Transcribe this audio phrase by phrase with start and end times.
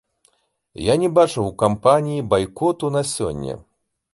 [0.83, 3.53] Я не бачу ў кампаніі байкоту на сёння.